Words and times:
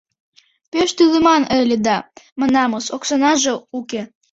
—Пеш 0.71 0.89
тӱлыман 0.97 1.43
ыле 1.59 1.77
да, 1.87 1.97
манамыс, 2.39 2.85
оксанаже 2.95 3.53
уке. 3.77 4.01